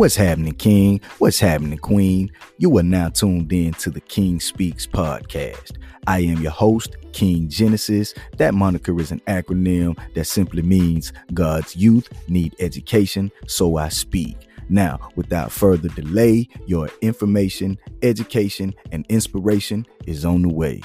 What's 0.00 0.16
happening, 0.16 0.54
King? 0.54 1.02
What's 1.18 1.40
happening, 1.40 1.76
Queen? 1.76 2.32
You 2.56 2.74
are 2.78 2.82
now 2.82 3.10
tuned 3.10 3.52
in 3.52 3.74
to 3.74 3.90
the 3.90 4.00
King 4.00 4.40
Speaks 4.40 4.86
podcast. 4.86 5.72
I 6.06 6.20
am 6.20 6.40
your 6.40 6.52
host, 6.52 6.96
King 7.12 7.50
Genesis. 7.50 8.14
That 8.38 8.54
moniker 8.54 8.98
is 8.98 9.12
an 9.12 9.20
acronym 9.26 9.98
that 10.14 10.24
simply 10.24 10.62
means 10.62 11.12
God's 11.34 11.76
youth 11.76 12.08
need 12.30 12.56
education, 12.60 13.30
so 13.46 13.76
I 13.76 13.90
speak. 13.90 14.48
Now, 14.70 15.10
without 15.16 15.52
further 15.52 15.90
delay, 15.90 16.48
your 16.66 16.88
information, 17.02 17.76
education, 18.00 18.74
and 18.92 19.04
inspiration 19.10 19.86
is 20.06 20.24
on 20.24 20.40
the 20.40 20.48
way. 20.48 20.80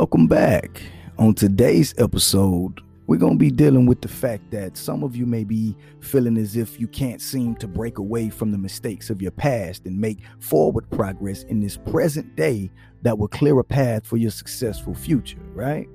Welcome 0.00 0.28
back. 0.28 0.80
On 1.18 1.34
today's 1.34 1.92
episode, 1.98 2.80
we're 3.06 3.18
going 3.18 3.34
to 3.34 3.38
be 3.38 3.50
dealing 3.50 3.84
with 3.84 4.00
the 4.00 4.08
fact 4.08 4.50
that 4.50 4.78
some 4.78 5.04
of 5.04 5.14
you 5.14 5.26
may 5.26 5.44
be 5.44 5.76
feeling 6.00 6.38
as 6.38 6.56
if 6.56 6.80
you 6.80 6.88
can't 6.88 7.20
seem 7.20 7.54
to 7.56 7.68
break 7.68 7.98
away 7.98 8.30
from 8.30 8.50
the 8.50 8.56
mistakes 8.56 9.10
of 9.10 9.20
your 9.20 9.30
past 9.30 9.84
and 9.84 10.00
make 10.00 10.20
forward 10.38 10.88
progress 10.88 11.42
in 11.42 11.60
this 11.60 11.76
present 11.76 12.34
day 12.34 12.70
that 13.02 13.18
will 13.18 13.28
clear 13.28 13.58
a 13.58 13.62
path 13.62 14.06
for 14.06 14.16
your 14.16 14.30
successful 14.30 14.94
future, 14.94 15.42
right? 15.52 15.86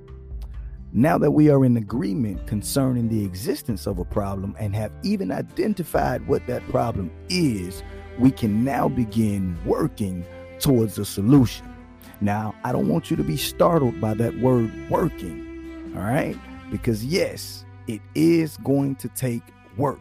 Now 0.93 1.17
that 1.17 1.31
we 1.31 1.49
are 1.49 1.65
in 1.65 1.75
agreement 1.75 2.45
concerning 2.45 3.09
the 3.09 3.25
existence 3.25 3.87
of 3.87 3.97
a 3.97 4.05
problem 4.05 4.55
and 4.59 4.75
have 4.75 4.91
even 5.01 5.31
identified 5.31 6.27
what 6.27 6.45
that 6.45 6.61
problem 6.69 7.09
is, 7.29 7.81
we 8.19 8.29
can 8.29 8.63
now 8.63 8.87
begin 8.87 9.57
working 9.65 10.23
towards 10.59 10.99
a 10.99 11.05
solution. 11.05 11.74
Now, 12.21 12.55
I 12.63 12.71
don't 12.71 12.87
want 12.87 13.11
you 13.11 13.17
to 13.17 13.23
be 13.23 13.37
startled 13.37 13.99
by 13.99 14.13
that 14.15 14.37
word 14.39 14.71
working, 14.89 15.93
all 15.95 16.03
right? 16.03 16.37
Because 16.71 17.03
yes, 17.05 17.65
it 17.87 18.01
is 18.15 18.57
going 18.57 18.95
to 18.95 19.09
take 19.09 19.43
work, 19.77 19.99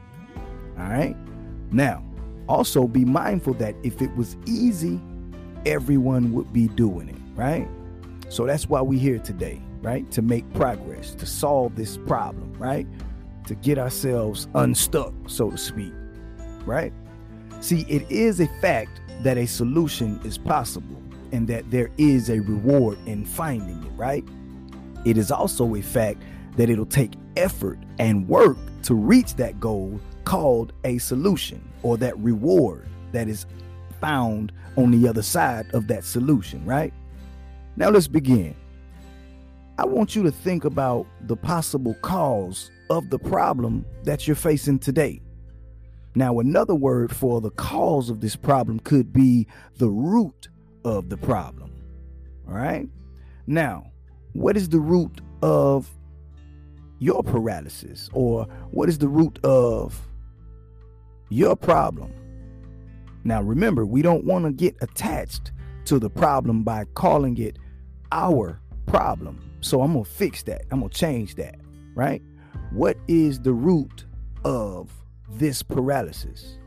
all 0.79 0.89
right? 0.89 1.17
Now, 1.70 2.05
also 2.48 2.87
be 2.87 3.05
mindful 3.05 3.55
that 3.55 3.75
if 3.83 4.01
it 4.01 4.15
was 4.17 4.37
easy, 4.47 5.01
everyone 5.67 6.33
would 6.33 6.53
be 6.53 6.69
doing 6.69 7.09
it, 7.09 7.20
right? 7.35 7.69
So 8.29 8.47
that's 8.47 8.69
why 8.69 8.81
we're 8.81 9.01
here 9.01 9.19
today, 9.19 9.61
right? 9.83 10.11
To 10.12 10.23
make 10.23 10.51
progress, 10.55 11.15
to 11.17 11.27
solve 11.27 11.75
this 11.75 11.97
problem, 11.97 12.53
right? 12.55 12.87
To 13.48 13.55
get 13.55 13.79
ourselves 13.79 14.48
unstuck, 14.55 15.12
so 15.27 15.51
to 15.51 15.59
speak, 15.59 15.92
right? 16.65 16.92
See, 17.61 17.87
it 17.89 18.11
is 18.11 18.41
a 18.41 18.47
fact 18.61 19.01
that 19.23 19.37
a 19.37 19.47
solution 19.47 20.20
is 20.25 20.39
possible 20.39 21.03
and 21.34 21.48
that 21.48 21.68
there 21.70 21.90
is 21.98 22.30
a 22.30 22.38
reward 22.40 22.96
in 23.06 23.24
finding 23.24 23.82
it, 23.82 23.90
right? 23.96 24.24
It 25.04 25.18
is 25.18 25.32
also 25.32 25.74
a 25.74 25.82
fact 25.82 26.22
that 26.56 26.70
it'll 26.70 26.86
take 26.86 27.14
effort 27.36 27.78
and 27.98 28.28
work 28.28 28.56
to 28.84 28.94
reach 28.94 29.34
that 29.34 29.58
goal 29.58 30.00
called 30.24 30.72
a 30.84 30.98
solution 30.98 31.60
or 31.82 31.96
that 31.98 32.16
reward 32.18 32.86
that 33.10 33.28
is 33.28 33.46
found 34.00 34.52
on 34.77 34.92
the 34.92 35.08
other 35.08 35.22
side 35.22 35.66
of 35.74 35.88
that 35.88 36.05
solution, 36.05 36.64
right? 36.64 36.94
Now 37.77 37.90
let's 37.90 38.06
begin. 38.06 38.55
I 39.77 39.84
want 39.86 40.14
you 40.14 40.22
to 40.22 40.30
think 40.30 40.64
about 40.64 41.05
the 41.22 41.36
possible 41.36 41.94
cause 41.94 42.70
of 42.90 43.10
the 43.10 43.18
problem 43.18 43.84
that 44.05 44.28
you're 44.28 44.36
facing 44.36 44.78
today. 44.78 45.20
Now, 46.14 46.38
another 46.38 46.77
word 46.77 47.14
for 47.14 47.40
the 47.40 47.50
cause 47.50 48.08
of 48.08 48.20
this 48.20 48.36
problem 48.36 48.78
could 48.78 49.12
be 49.12 49.48
the 49.78 49.90
root 49.90 50.48
of 50.84 51.08
the 51.08 51.16
problem. 51.16 51.70
All 52.48 52.54
right. 52.54 52.88
Now, 53.46 53.90
what 54.33 54.56
is 54.56 54.68
the 54.68 54.80
root 54.80 55.20
of 55.42 55.89
your 56.98 57.22
paralysis 57.22 58.08
or 58.12 58.45
what 58.70 58.89
is 58.89 58.98
the 58.98 59.08
root 59.08 59.39
of 59.44 60.00
your 61.28 61.56
problem? 61.56 62.12
Now, 63.24 63.42
remember, 63.42 63.86
we 63.86 64.02
don't 64.02 64.24
want 64.24 64.44
to 64.44 64.52
get 64.52 64.77
attached 64.80 65.52
to 65.86 65.98
the 65.98 66.11
problem 66.11 66.62
by 66.62 66.84
calling 66.94 67.39
it 67.39 67.58
our 68.12 68.61
problem. 68.86 69.40
So 69.61 69.80
I'm 69.83 69.92
going 69.92 70.05
to 70.05 70.11
fix 70.11 70.42
that. 70.44 70.62
I'm 70.70 70.80
going 70.80 70.90
to 70.90 70.98
change 70.98 71.36
that, 71.36 71.56
right? 71.94 72.23
What 72.70 72.96
is 73.08 73.40
the 73.40 73.52
root 73.52 74.05
of 74.44 74.92
this 75.28 75.62
paralysis? 75.62 76.58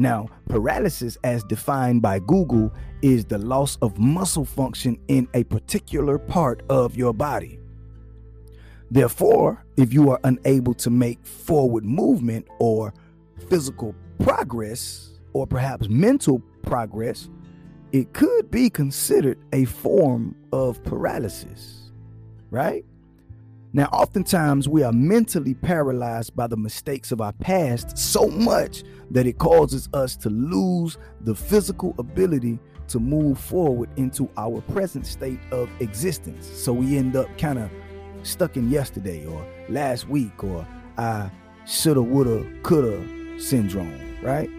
Now, 0.00 0.28
paralysis, 0.48 1.18
as 1.24 1.44
defined 1.44 2.00
by 2.00 2.20
Google, 2.20 2.72
is 3.02 3.26
the 3.26 3.36
loss 3.36 3.76
of 3.82 3.98
muscle 3.98 4.46
function 4.46 4.98
in 5.08 5.28
a 5.34 5.44
particular 5.44 6.16
part 6.16 6.62
of 6.70 6.96
your 6.96 7.12
body. 7.12 7.58
Therefore, 8.90 9.62
if 9.76 9.92
you 9.92 10.08
are 10.08 10.18
unable 10.24 10.72
to 10.72 10.88
make 10.88 11.22
forward 11.26 11.84
movement 11.84 12.48
or 12.58 12.94
physical 13.50 13.94
progress, 14.18 15.18
or 15.34 15.46
perhaps 15.46 15.90
mental 15.90 16.40
progress, 16.62 17.28
it 17.92 18.14
could 18.14 18.50
be 18.50 18.70
considered 18.70 19.38
a 19.52 19.66
form 19.66 20.34
of 20.50 20.82
paralysis, 20.82 21.92
right? 22.50 22.86
Now, 23.72 23.84
oftentimes 23.86 24.68
we 24.68 24.82
are 24.82 24.92
mentally 24.92 25.54
paralyzed 25.54 26.34
by 26.34 26.48
the 26.48 26.56
mistakes 26.56 27.12
of 27.12 27.20
our 27.20 27.32
past 27.34 27.96
so 27.96 28.26
much 28.26 28.82
that 29.12 29.28
it 29.28 29.38
causes 29.38 29.88
us 29.94 30.16
to 30.16 30.28
lose 30.28 30.98
the 31.20 31.36
physical 31.36 31.94
ability 31.98 32.58
to 32.88 32.98
move 32.98 33.38
forward 33.38 33.88
into 33.96 34.28
our 34.36 34.60
present 34.62 35.06
state 35.06 35.38
of 35.52 35.70
existence. 35.80 36.46
So 36.46 36.72
we 36.72 36.98
end 36.98 37.14
up 37.14 37.28
kind 37.38 37.60
of 37.60 37.70
stuck 38.24 38.56
in 38.56 38.70
yesterday 38.70 39.24
or 39.24 39.46
last 39.68 40.08
week 40.08 40.42
or 40.42 40.66
I 40.98 41.30
shoulda, 41.64 42.02
woulda, 42.02 42.44
coulda 42.64 43.06
syndrome, 43.38 44.18
right? 44.20 44.50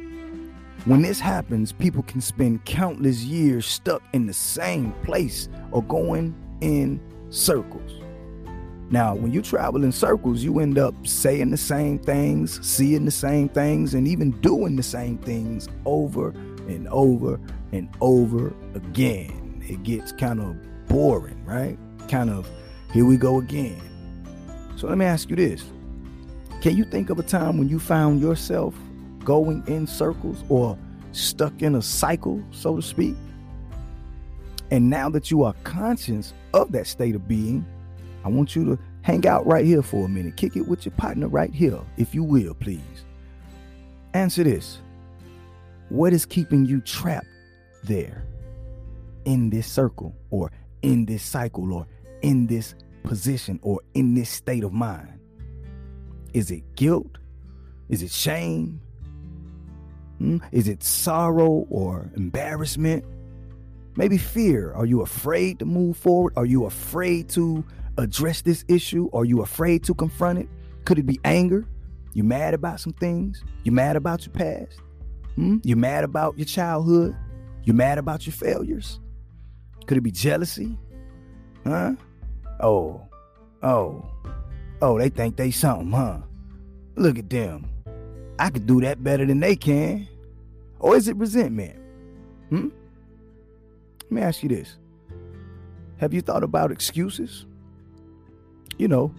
When 0.85 1.01
this 1.01 1.19
happens, 1.19 1.73
people 1.73 2.03
can 2.03 2.21
spend 2.21 2.63
countless 2.63 3.23
years 3.25 3.65
stuck 3.65 4.01
in 4.13 4.25
the 4.25 4.33
same 4.33 4.93
place 5.03 5.49
or 5.71 5.83
going 5.83 6.33
in 6.61 7.01
circles. 7.29 8.00
Now, 8.91 9.15
when 9.15 9.31
you 9.31 9.41
travel 9.41 9.85
in 9.85 9.93
circles, 9.93 10.43
you 10.43 10.59
end 10.59 10.77
up 10.77 11.07
saying 11.07 11.49
the 11.49 11.57
same 11.57 11.97
things, 11.97 12.59
seeing 12.65 13.05
the 13.05 13.11
same 13.11 13.47
things, 13.47 13.93
and 13.93 14.05
even 14.05 14.31
doing 14.41 14.75
the 14.75 14.83
same 14.83 15.17
things 15.17 15.69
over 15.85 16.31
and 16.67 16.89
over 16.89 17.39
and 17.71 17.87
over 18.01 18.53
again. 18.75 19.63
It 19.65 19.83
gets 19.83 20.11
kind 20.11 20.41
of 20.41 20.57
boring, 20.89 21.41
right? 21.45 21.77
Kind 22.09 22.29
of, 22.29 22.49
here 22.91 23.05
we 23.05 23.15
go 23.15 23.39
again. 23.39 23.81
So 24.75 24.87
let 24.87 24.97
me 24.97 25.05
ask 25.05 25.29
you 25.29 25.37
this 25.37 25.63
Can 26.59 26.75
you 26.75 26.83
think 26.83 27.09
of 27.09 27.17
a 27.17 27.23
time 27.23 27.57
when 27.57 27.69
you 27.69 27.79
found 27.79 28.19
yourself 28.19 28.75
going 29.23 29.63
in 29.67 29.87
circles 29.87 30.43
or 30.49 30.77
stuck 31.13 31.61
in 31.61 31.75
a 31.75 31.81
cycle, 31.81 32.43
so 32.51 32.75
to 32.75 32.81
speak? 32.81 33.15
And 34.69 34.89
now 34.89 35.09
that 35.11 35.31
you 35.31 35.43
are 35.43 35.53
conscious 35.63 36.33
of 36.53 36.73
that 36.73 36.87
state 36.87 37.15
of 37.15 37.25
being, 37.29 37.65
I 38.23 38.29
want 38.29 38.55
you 38.55 38.65
to 38.65 38.79
hang 39.01 39.25
out 39.27 39.45
right 39.45 39.65
here 39.65 39.81
for 39.81 40.05
a 40.05 40.09
minute. 40.09 40.37
Kick 40.37 40.55
it 40.55 40.67
with 40.67 40.85
your 40.85 40.93
partner 40.95 41.27
right 41.27 41.53
here, 41.53 41.79
if 41.97 42.13
you 42.13 42.23
will, 42.23 42.53
please. 42.53 43.05
Answer 44.13 44.43
this 44.43 44.79
What 45.89 46.13
is 46.13 46.25
keeping 46.25 46.65
you 46.65 46.81
trapped 46.81 47.27
there 47.83 48.25
in 49.25 49.49
this 49.49 49.67
circle, 49.67 50.15
or 50.29 50.51
in 50.81 51.05
this 51.05 51.23
cycle, 51.23 51.73
or 51.73 51.87
in 52.21 52.47
this 52.47 52.75
position, 53.03 53.59
or 53.63 53.81
in 53.93 54.13
this 54.13 54.29
state 54.29 54.63
of 54.63 54.73
mind? 54.73 55.19
Is 56.33 56.51
it 56.51 56.75
guilt? 56.75 57.17
Is 57.89 58.03
it 58.03 58.11
shame? 58.11 58.81
Hmm? 60.19 60.37
Is 60.51 60.67
it 60.67 60.83
sorrow 60.83 61.65
or 61.69 62.11
embarrassment? 62.15 63.03
Maybe 63.95 64.17
fear. 64.17 64.71
Are 64.73 64.85
you 64.85 65.01
afraid 65.01 65.59
to 65.59 65.65
move 65.65 65.97
forward? 65.97 66.33
Are 66.37 66.45
you 66.45 66.65
afraid 66.65 67.27
to 67.29 67.65
address 67.97 68.41
this 68.41 68.65
issue? 68.67 69.09
Are 69.13 69.25
you 69.25 69.41
afraid 69.41 69.83
to 69.85 69.93
confront 69.93 70.39
it? 70.39 70.49
Could 70.85 70.99
it 70.99 71.05
be 71.05 71.19
anger? 71.23 71.65
You 72.13 72.23
mad 72.23 72.53
about 72.53 72.79
some 72.79 72.93
things? 72.93 73.43
You 73.63 73.71
mad 73.71 73.95
about 73.95 74.25
your 74.25 74.33
past? 74.33 74.79
Hmm? 75.35 75.57
You 75.63 75.75
mad 75.75 76.03
about 76.03 76.37
your 76.37 76.45
childhood? 76.45 77.15
You 77.63 77.73
mad 77.73 77.97
about 77.97 78.25
your 78.25 78.33
failures? 78.33 78.99
Could 79.85 79.97
it 79.97 80.01
be 80.01 80.11
jealousy? 80.11 80.77
Huh? 81.65 81.93
Oh, 82.59 83.01
oh, 83.63 84.05
oh, 84.81 84.97
they 84.97 85.09
think 85.09 85.37
they 85.37 85.51
something, 85.51 85.91
huh? 85.91 86.19
Look 86.95 87.17
at 87.17 87.29
them. 87.29 87.69
I 88.39 88.49
could 88.49 88.65
do 88.65 88.81
that 88.81 89.03
better 89.03 89.25
than 89.25 89.39
they 89.39 89.55
can. 89.55 90.07
Or 90.79 90.95
is 90.95 91.07
it 91.07 91.15
resentment? 91.15 91.77
Hmm? 92.49 92.69
Let 94.03 94.11
me 94.11 94.21
ask 94.21 94.43
you 94.43 94.49
this. 94.49 94.77
Have 95.97 96.13
you 96.13 96.21
thought 96.21 96.43
about 96.43 96.71
excuses? 96.71 97.45
You 98.81 98.87
know, 98.87 99.13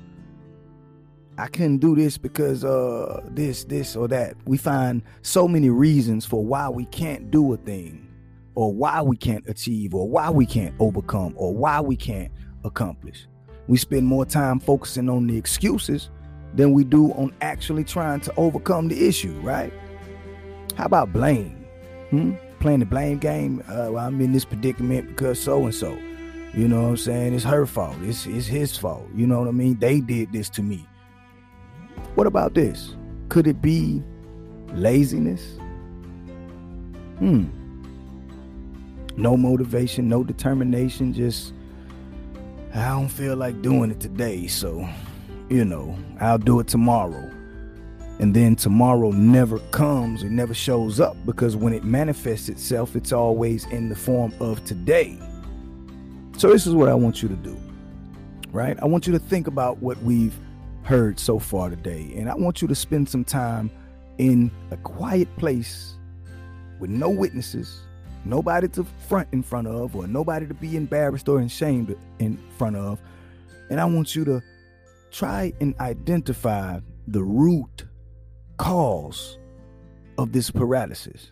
I 1.38 1.46
couldn't 1.46 1.78
do 1.78 1.94
this 1.96 2.18
because 2.18 2.64
uh 2.64 3.22
this, 3.30 3.64
this, 3.64 3.96
or 3.96 4.08
that. 4.08 4.36
We 4.44 4.58
find 4.58 5.02
so 5.22 5.48
many 5.48 5.70
reasons 5.70 6.26
for 6.26 6.44
why 6.44 6.68
we 6.68 6.84
can't 6.86 7.30
do 7.30 7.52
a 7.54 7.56
thing. 7.56 8.08
or 8.54 8.72
why 8.72 9.00
we 9.02 9.16
can't 9.16 9.48
achieve 9.48 9.94
or 9.94 10.08
why 10.08 10.30
we 10.30 10.46
can't 10.46 10.74
overcome 10.78 11.34
or 11.36 11.54
why 11.54 11.80
we 11.80 11.96
can't 11.96 12.30
accomplish. 12.64 13.26
We 13.66 13.78
spend 13.78 14.06
more 14.06 14.26
time 14.26 14.60
focusing 14.60 15.08
on 15.08 15.26
the 15.26 15.36
excuses 15.36 16.10
than 16.54 16.72
we 16.72 16.84
do 16.84 17.12
on 17.12 17.32
actually 17.40 17.84
trying 17.84 18.20
to 18.20 18.34
overcome 18.36 18.88
the 18.88 19.08
issue, 19.08 19.32
right? 19.40 19.72
How 20.76 20.86
about 20.86 21.12
blame? 21.12 21.64
Hmm? 22.10 22.34
Playing 22.60 22.80
the 22.80 22.86
blame 22.86 23.18
game. 23.18 23.62
Uh, 23.68 23.88
well, 23.92 23.98
I'm 23.98 24.20
in 24.20 24.32
this 24.32 24.44
predicament 24.44 25.08
because 25.08 25.40
so 25.40 25.64
and 25.64 25.74
so. 25.74 25.98
You 26.54 26.69
know 26.69 26.82
what 26.82 26.88
I'm 26.88 26.96
saying? 26.99 27.34
It's 27.34 27.44
her 27.44 27.66
fault. 27.66 27.96
It's, 28.02 28.26
it's 28.26 28.46
his 28.46 28.76
fault. 28.76 29.08
You 29.14 29.26
know 29.26 29.38
what 29.38 29.49
I 29.49 29.52
mean? 29.52 29.78
They 29.78 30.00
did 30.00 30.32
this 30.32 30.50
to 30.50 30.62
me. 30.62 30.87
What 32.14 32.26
about 32.26 32.54
this? 32.54 32.94
Could 33.31 33.46
it 33.46 33.62
be 33.62 34.02
laziness? 34.75 35.56
Hmm. 37.19 37.44
No 39.16 39.37
motivation, 39.37 40.08
no 40.08 40.25
determination, 40.25 41.12
just 41.12 41.54
I 42.75 42.88
don't 42.88 43.08
feel 43.08 43.37
like 43.37 43.60
doing 43.60 43.90
it 43.90 44.00
today, 44.00 44.46
so 44.46 44.88
you 45.48 45.64
know, 45.64 45.96
I'll 46.20 46.38
do 46.38 46.60
it 46.60 46.69
tomorrow. 46.69 47.31
And 48.19 48.34
then 48.34 48.56
tomorrow 48.56 49.10
never 49.10 49.58
comes, 49.70 50.22
it 50.22 50.31
never 50.31 50.55
shows 50.55 51.00
up 51.00 51.16
because 51.26 51.56
when 51.56 51.72
it 51.75 51.84
manifests 51.84 52.48
itself, 52.48 52.96
it's 52.96 53.12
always 53.12 53.66
in 53.66 53.88
the 53.88 53.96
form 53.96 54.32
of 54.40 54.64
today. 54.64 55.19
So, 56.37 56.49
this 56.49 56.67
is 56.67 56.75
what 56.75 56.88
I 56.88 56.94
want 56.94 57.23
you 57.23 57.29
to 57.29 57.37
do, 57.37 57.56
right? 58.50 58.79
I 58.81 58.87
want 58.87 59.06
you 59.06 59.12
to 59.12 59.19
think 59.19 59.46
about 59.46 59.79
what 59.79 60.02
we've 60.02 60.34
heard 60.82 61.20
so 61.20 61.38
far 61.38 61.70
today, 61.70 62.12
and 62.17 62.29
I 62.29 62.34
want 62.34 62.62
you 62.62 62.69
to 62.69 62.75
spend 62.75 63.08
some 63.08 63.25
time 63.25 63.70
in 64.19 64.50
a 64.70 64.76
quiet 64.79 65.34
place 65.37 65.94
with 66.81 66.90
no 66.90 67.08
witnesses, 67.11 67.82
nobody 68.25 68.67
to 68.69 68.84
front 69.08 69.29
in 69.32 69.43
front 69.43 69.69
of, 69.69 69.94
or 69.94 70.06
nobody 70.06 70.46
to 70.46 70.55
be 70.55 70.76
embarrassed 70.76 71.29
or 71.29 71.40
ashamed 71.40 71.96
in 72.19 72.38
front 72.58 72.76
of. 72.76 73.00
And 73.70 73.81
I 73.81 73.84
want 73.84 74.17
you 74.17 74.25
to 74.25 74.43
try 75.12 75.52
and 75.61 75.75
identify 75.79 76.81
the 77.06 77.23
root 77.23 77.84
cause 78.56 79.38
of 80.19 80.32
this 80.32 80.50
paralysis. 80.50 81.31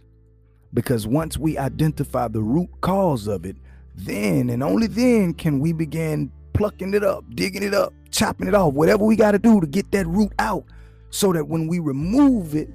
Because 0.73 1.06
once 1.06 1.37
we 1.37 1.58
identify 1.58 2.29
the 2.29 2.43
root 2.43 2.70
cause 2.81 3.26
of 3.26 3.44
it, 3.44 3.56
then 3.94 4.50
and 4.50 4.62
only 4.62 4.87
then 4.87 5.34
can 5.34 5.60
we 5.60 5.72
begin 5.72 6.31
plucking 6.54 6.94
it 6.94 7.04
up, 7.04 7.25
digging 7.34 7.62
it 7.62 7.75
up, 7.75 7.92
chopping 8.10 8.48
it 8.48 8.54
off, 8.54 8.75
whatever 8.75 9.04
we 9.04 9.16
got 9.16 9.32
to 9.32 9.38
do 9.38 9.60
to 9.60 9.66
get 9.66 9.90
that 9.92 10.06
root 10.06 10.32
out 10.38 10.64
so 11.10 11.32
that 11.32 11.48
when 11.48 11.66
we 11.66 11.78
remove 11.78 12.54
it, 12.54 12.69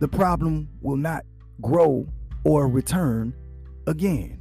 the 0.00 0.08
problem 0.08 0.68
will 0.80 0.96
not 0.96 1.24
grow 1.60 2.06
or 2.44 2.68
return 2.68 3.34
again. 3.86 4.40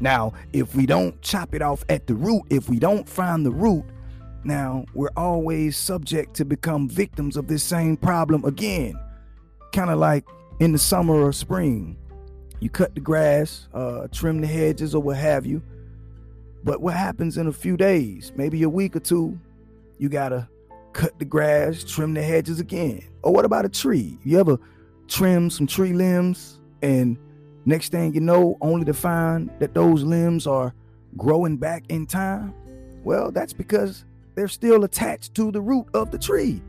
Now, 0.00 0.32
if 0.52 0.76
we 0.76 0.86
don't 0.86 1.20
chop 1.22 1.54
it 1.54 1.62
off 1.62 1.84
at 1.88 2.06
the 2.06 2.14
root, 2.14 2.42
if 2.50 2.68
we 2.68 2.78
don't 2.78 3.08
find 3.08 3.44
the 3.44 3.50
root, 3.50 3.84
now, 4.44 4.86
we're 4.94 5.10
always 5.16 5.76
subject 5.76 6.34
to 6.36 6.44
become 6.44 6.88
victims 6.88 7.36
of 7.36 7.48
this 7.48 7.62
same 7.62 7.96
problem 7.96 8.44
again. 8.44 8.94
Kind 9.72 9.90
of 9.90 9.98
like 9.98 10.24
in 10.60 10.72
the 10.72 10.78
summer 10.78 11.14
or 11.14 11.32
spring. 11.32 11.96
You 12.60 12.70
cut 12.70 12.94
the 12.94 13.00
grass, 13.00 13.68
uh, 13.72 14.08
trim 14.10 14.40
the 14.40 14.46
hedges, 14.46 14.94
or 14.94 15.02
what 15.02 15.16
have 15.16 15.46
you. 15.46 15.62
But 16.64 16.80
what 16.80 16.94
happens 16.94 17.38
in 17.38 17.46
a 17.46 17.52
few 17.52 17.76
days, 17.76 18.32
maybe 18.36 18.62
a 18.62 18.68
week 18.68 18.96
or 18.96 19.00
two, 19.00 19.38
you 19.98 20.08
gotta 20.08 20.48
cut 20.92 21.18
the 21.18 21.24
grass, 21.24 21.84
trim 21.84 22.14
the 22.14 22.22
hedges 22.22 22.58
again. 22.58 23.02
Or 23.22 23.32
what 23.32 23.44
about 23.44 23.64
a 23.64 23.68
tree? 23.68 24.18
You 24.24 24.40
ever 24.40 24.58
trim 25.06 25.50
some 25.50 25.66
tree 25.66 25.92
limbs 25.92 26.60
and 26.82 27.16
next 27.64 27.92
thing 27.92 28.14
you 28.14 28.20
know, 28.20 28.56
only 28.60 28.84
to 28.86 28.94
find 28.94 29.50
that 29.60 29.74
those 29.74 30.02
limbs 30.02 30.46
are 30.46 30.74
growing 31.16 31.56
back 31.56 31.84
in 31.88 32.06
time? 32.06 32.54
Well, 33.04 33.30
that's 33.30 33.52
because 33.52 34.04
they're 34.34 34.48
still 34.48 34.84
attached 34.84 35.34
to 35.34 35.52
the 35.52 35.60
root 35.60 35.86
of 35.94 36.10
the 36.10 36.18
tree, 36.18 36.60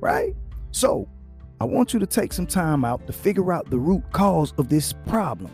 right? 0.00 0.34
So 0.70 1.08
I 1.60 1.64
want 1.64 1.92
you 1.92 1.98
to 1.98 2.06
take 2.06 2.32
some 2.32 2.46
time 2.46 2.84
out 2.84 3.04
to 3.08 3.12
figure 3.12 3.52
out 3.52 3.68
the 3.68 3.78
root 3.78 4.04
cause 4.12 4.52
of 4.58 4.68
this 4.68 4.92
problem. 5.06 5.50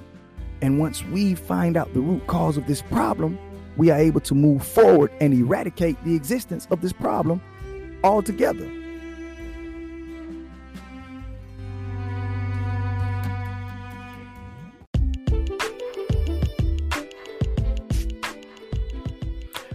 And 0.61 0.79
once 0.79 1.03
we 1.05 1.35
find 1.35 1.79
out 1.79 1.95
the 1.95 2.01
root 2.01 2.27
cause 2.27 2.59
of 2.59 2.67
this 2.67 2.83
problem, 2.83 3.39
we 3.79 3.91
are 3.91 3.99
able 3.99 4.21
to 4.21 4.35
move 4.35 4.67
forward 4.67 5.11
and 5.23 5.33
eradicate 5.33 6.03
the 6.05 6.15
existence 6.15 6.69
of 6.71 6.83
this 6.83 6.93
problem 6.93 7.41
altogether. 8.03 8.71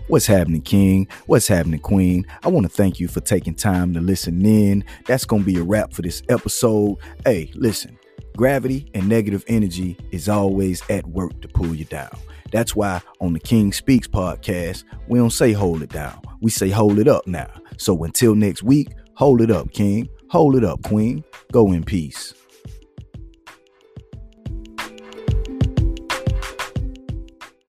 What's 0.10 0.26
happening, 0.26 0.64
King? 0.64 1.08
What's 1.28 1.48
happening, 1.48 1.80
Queen? 1.82 2.26
I 2.42 2.48
want 2.48 2.66
to 2.66 2.72
thank 2.72 3.00
you 3.00 3.08
for 3.08 3.20
taking 3.20 3.54
time 3.54 3.94
to 3.94 4.02
listen 4.02 4.44
in. 4.44 4.84
That's 5.06 5.24
going 5.24 5.44
to 5.44 5.46
be 5.46 5.60
a 5.60 5.64
wrap 5.64 5.94
for 5.94 6.02
this 6.02 6.24
episode. 6.30 6.98
Hey, 7.26 7.52
listen, 7.54 7.96
gravity 8.36 8.90
and 8.96 9.08
negative 9.08 9.46
energy 9.48 9.98
is 10.10 10.28
always 10.28 10.82
at 10.90 11.06
work 11.06 11.40
to 11.44 11.48
pull 11.48 11.76
you 11.76 11.86
down. 11.86 12.10
That's 12.52 12.76
why 12.76 13.02
on 13.22 13.34
the 13.34 13.40
King 13.40 13.72
Speaks 13.72 14.08
podcast, 14.08 14.84
we 15.08 15.20
don't 15.20 15.30
say 15.30 15.52
hold 15.52 15.84
it 15.84 15.92
down. 15.92 16.20
We 16.42 16.50
say 16.50 16.70
hold 16.70 16.98
it 16.98 17.08
up 17.08 17.28
now. 17.28 17.52
So 17.78 18.04
until 18.04 18.34
next 18.34 18.64
week, 18.64 18.88
hold 19.14 19.42
it 19.42 19.52
up, 19.52 19.72
King. 19.74 20.10
Hold 20.32 20.56
it 20.56 20.64
up, 20.64 20.82
Queen. 20.82 21.24
Go 21.52 21.72
in 21.72 21.84
peace. 21.84 22.34